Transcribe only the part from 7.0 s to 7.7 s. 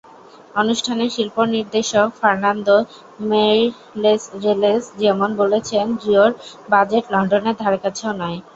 লন্ডনের